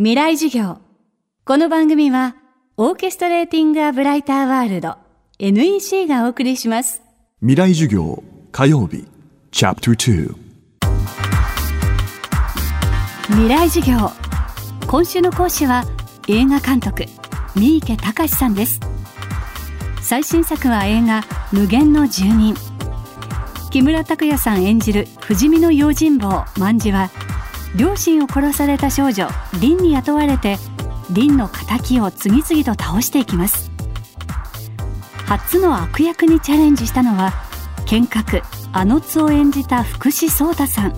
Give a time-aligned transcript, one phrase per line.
[0.00, 0.78] 未来授業。
[1.44, 2.36] この番組は、
[2.76, 4.94] オーケストレーティング・ア・ブライター・ワールド
[5.40, 7.02] NEC がお送りします。
[7.40, 8.22] 未来授業
[8.52, 9.04] 火曜日
[9.50, 10.34] チャプター
[13.26, 14.12] 未来授業。
[14.86, 15.82] 今週の講師は、
[16.28, 17.04] 映画監督、
[17.56, 18.78] 三池隆さんです。
[20.00, 22.54] 最新作は映画、無限の住人。
[23.72, 27.10] 木村拓哉さん演じる不死身の用心棒、万次は、
[27.76, 29.28] 両親を殺された少女
[29.60, 30.58] リンに雇われて
[31.10, 33.70] リンの敵を次々と倒していきます。
[35.26, 37.32] 初の悪役にチャレンジしたのは
[37.86, 38.42] 剣客
[38.72, 40.94] あの津を演じた福士蒼太さん。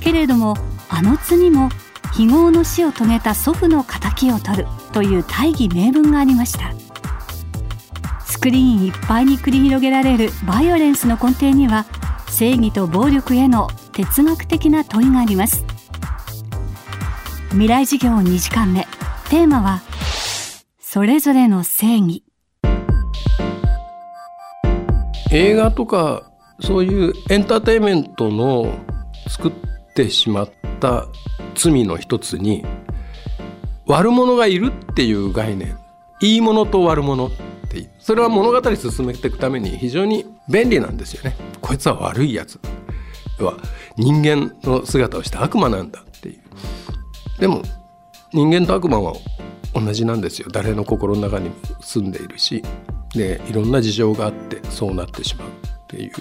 [0.00, 0.56] けれども
[0.88, 1.68] あの津にも
[2.12, 6.72] 非業の死を遂げた祖父の敵を取るという大義名分がありました。
[8.24, 11.86] スクリーンいっぱいに繰り広げられるバイオレンスの根底には
[12.28, 15.64] 正義と暴力への哲学的な問いがあります。
[17.52, 18.86] 未来授業2時間目。
[19.30, 19.80] テーマは
[20.78, 22.22] それぞれの正義。
[25.30, 26.30] 映画とか
[26.60, 28.70] そういうエンターテインメントの
[29.28, 29.52] 作っ
[29.94, 31.06] てしまった
[31.54, 32.66] 罪の一つに
[33.86, 35.78] 悪者がいるっていう概念。
[36.20, 37.30] いいものと悪者っ
[37.70, 41.34] てそれは物語進めていくために非常に便利なんですよね。
[41.62, 42.60] こいつは悪いやつ
[43.44, 43.54] は
[43.96, 47.62] 人間の姿をした悪魔なんだっていうでも
[48.32, 49.14] 人間と悪魔は
[49.74, 52.62] 同じなんですよ誰の心の中にも住んでいるし
[53.14, 55.52] でいろんな事情があってそうなってしまうっ
[55.88, 56.12] ていう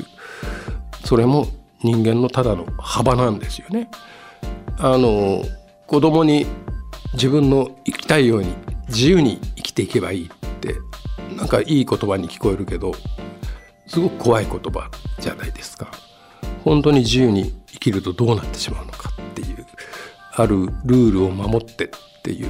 [1.05, 1.47] それも
[1.83, 3.89] 人間のただの幅なんですよね。
[4.77, 5.43] あの
[5.87, 6.47] 子供に
[7.13, 8.53] 自分の生きたいように
[8.87, 10.29] 自由に生きていけばいいっ
[10.59, 10.75] て
[11.35, 12.93] なんかいい言葉に聞こえるけど
[13.87, 15.91] すごく怖い言葉じゃないですか。
[16.65, 19.65] 本当に自由に生きるとどうなってしまうのかっていう
[20.33, 21.89] あるルールを守ってっ
[22.23, 22.49] ていう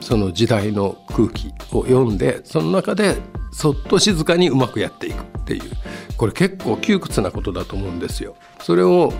[0.00, 3.16] その時代の空気を読んでその中で
[3.50, 5.62] そっと静かにうまくやっていくっていう
[6.16, 8.36] これ結構窮屈なことだと思うんですよ。
[8.60, 9.12] それを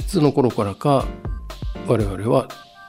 [0.00, 1.06] いつの頃からか
[1.86, 2.48] 我々は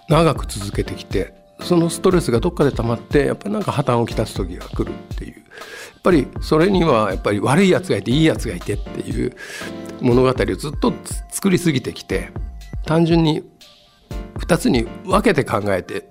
[0.09, 9.35] 長く続けてきてそのストレスがどっかで溜まってやっぱりなんか破綻をきたす時が来るっていうやっぱりそれにはやっぱり悪いやつがいていいやつがいてっていう
[10.03, 10.93] 物語をずっと
[11.29, 12.29] 作りすぎてきて
[12.85, 13.43] 単純に
[14.35, 16.07] 2つに分けて考えて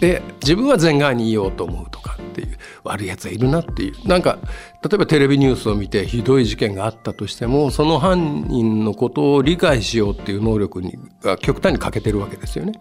[0.00, 4.08] で自分は善側にいようと思うとかっていう悪いやつがいるなっていう。
[4.08, 4.38] なんか
[4.82, 12.72] 例えばテレビニュースを見てひどい事件があったとしてもその犯人のことを理解しようっていう能力にが極端に欠けてるわけですよね。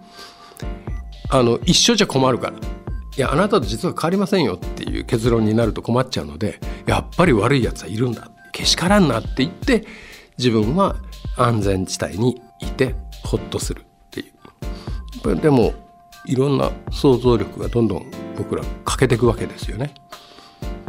[1.29, 2.57] あの一緒じゃ困るから。
[3.17, 8.29] いやあなたと実は変わりませんよっていう結論になると困っちゃうのでやっぱり悪いやつはいるんだ。
[8.51, 9.85] けしからんなって言って
[10.37, 10.95] 自分は
[11.37, 14.23] 安全地帯にいてほっとするってい
[15.25, 15.35] う。
[15.37, 15.73] でも
[16.25, 19.93] いろんな想像力がどんどん僕ら欠けていくわけですよね。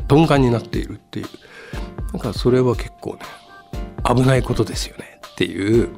[0.08, 1.26] 鈍感になっているっていう。
[2.12, 3.20] なんかそれは結構ね
[4.04, 5.90] 危ないことですよねっていう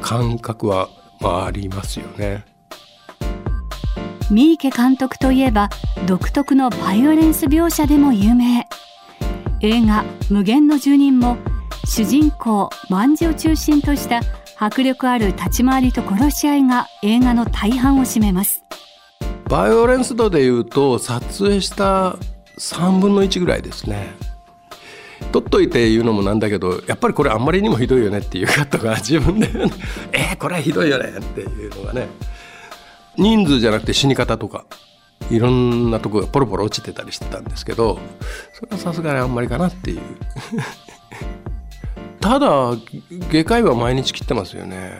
[0.00, 0.88] 感覚は
[1.20, 2.44] まあありますよね。
[4.30, 5.68] 三池監督といえば
[6.06, 8.66] 独特のバイオレンス描写でも有名。
[9.60, 11.36] 映画「無限の住人」も
[11.86, 14.20] 主人公万事を中心とした
[14.56, 18.64] 迫力ある立ち回りと殺し合いが映画の大半を占めます。
[19.48, 22.16] バイオレンス度でいうと撮影した
[22.58, 24.14] 3分の1ぐらいですね。
[25.32, 29.48] 取っといて言うのもなんだけどやっぱりこれあんまりにもひどいよねっていうカットが自分で
[30.12, 32.08] えー、これひどいよねっていうのがね。
[33.16, 34.64] 人数じゃなくて死に方とか
[35.30, 37.98] いろんなとこがポロポロ落ちてたりしてたんですけど
[38.52, 40.00] それはさすがにあんまりかなっていう。
[42.24, 42.48] ただ
[43.30, 44.94] 外科医は毎日切ってますよね。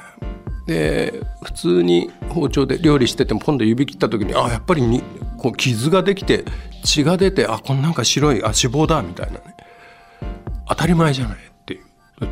[0.67, 5.03] で普通に包丁で料理してても今度指切った時にあやっぱりに
[5.39, 6.45] こう傷ができて
[6.85, 9.57] 血が出てあこんなんか白いあ脂肪だみたいなね。
[10.69, 11.85] 当たり前じゃないっていう。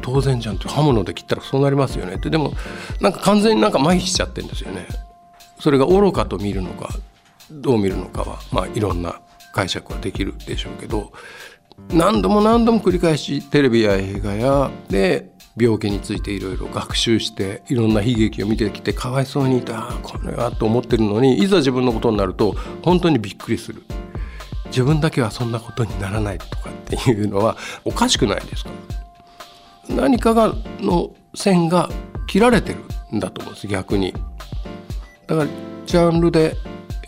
[0.03, 2.28] 当然じゃんって刃物で切ったらそうなりますよねって。
[2.28, 2.53] でも
[3.00, 4.86] なんか完全になんか麻痺しちゃってるんですよね。
[5.59, 6.91] それが愚かと見るのか
[7.50, 9.22] どう見るのかはまあいろんな
[9.54, 11.12] 解釈はできるでしょうけど
[11.92, 23.83] 何度も何度も繰り返しテレビや映画やで病気についていろいろ学習していろんな悲劇を見てきてかわいそうにいたこれはと思ってるのにいざ自分のことになると本当にびっくりする。
[24.66, 28.71] 自分だけはそんなことにならないとかっていうのはおかしくないですか？
[29.91, 31.91] 何かがの線が
[32.27, 32.78] 切られてる
[33.15, 34.15] んだと思うんです逆に。
[35.27, 35.51] だから
[35.84, 36.57] ジャンルで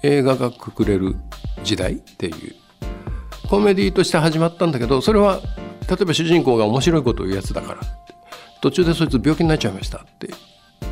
[0.02, 1.16] 映画がくくれる
[1.62, 2.54] 時代っていう。
[3.54, 5.40] コメディとして始まったんだけどそれは
[5.88, 7.80] 例えば主人公が面白いことを言うやつだから
[8.60, 10.28] 途中でそいつ病気になっちゃいましたって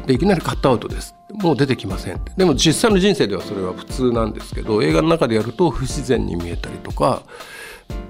[0.07, 7.25] でいきなりカットアウトですもう出てきませんでも実際の人生ではそれは普通なんですけど映画の中でやると不自然に見えたりとか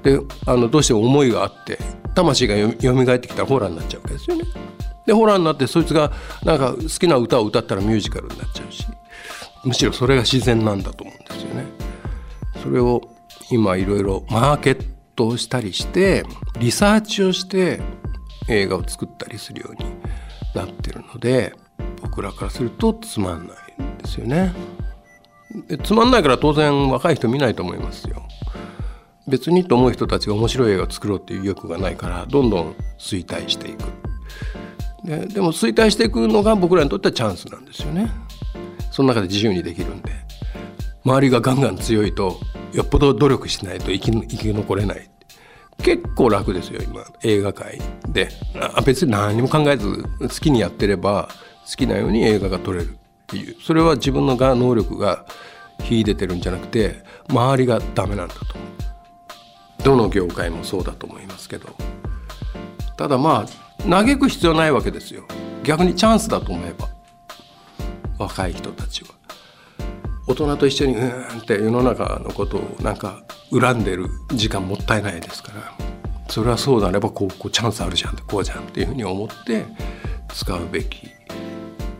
[0.03, 1.79] であのどうしても思いがあって
[2.15, 4.45] 魂がよみがえってきたらホラーになっちゃうわけですよね。
[5.07, 6.13] でホラーになってそいつが
[6.45, 8.87] なんか好きな歌を歌ったらミュージカルになっちゃうし
[9.65, 11.65] むしろそれが自然なんだと思うんですよね。
[12.63, 13.12] それを
[13.53, 16.25] 今いろいろマーケットをしたりして
[16.59, 17.81] リサーチをして
[18.49, 19.85] 映画を作ったりするように
[20.55, 21.55] なってるので
[22.01, 24.53] 僕らからするとつまんないんですよね。
[25.85, 28.23] つまんないから当然若い人見ないと思いますよ。
[29.29, 33.85] 別にと思う人たちが面白い映画を作ろうっていう意欲がないからどんどん衰退していく
[35.05, 38.11] ででも衰退していくのが僕らにとってはチャンスなんですよね
[38.91, 40.13] その中で自由にできるんで
[41.05, 42.39] 周りがガンガン強いと
[42.73, 45.09] よっぽど努力しないと生き生き残れない。
[45.79, 48.29] 結構楽ですよ今映画界で。
[48.85, 51.29] 別に何も考えず好きにやってれば
[51.69, 52.97] 好きなように映画が撮れるっ
[53.27, 53.57] ていう。
[53.61, 55.27] それは自分のが能力が
[55.83, 58.41] 秀でてるんじゃなくて周りがダメなんだと。
[59.83, 61.75] どの業界もそうだと思いますけど。
[62.97, 65.25] ただまあ嘆く必要ないわけですよ。
[65.65, 66.89] 逆にチャンスだと思えば。
[68.19, 69.11] 若い人たちは。
[70.33, 75.93] 大人と一緒にうんって世の中のことをなんか恨んでる時間もったいないですから。
[76.29, 79.67] それはそうであればこうこうチャンスあるじゃんこうじゃんっていうふうに思って
[80.33, 81.11] 使うべき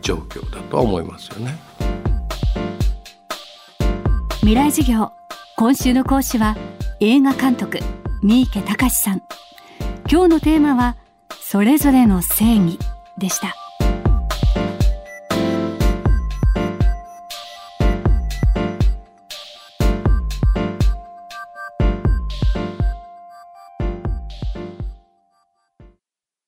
[0.01, 1.55] 状況だとは思いますよね。
[4.39, 5.11] 未来授業
[5.55, 6.57] 今週の講師は
[6.99, 7.77] 映画監督
[8.23, 9.21] 三池隆さん。
[10.09, 10.97] 今日のテーマは
[11.39, 12.79] それぞれの正義
[13.19, 13.62] でした。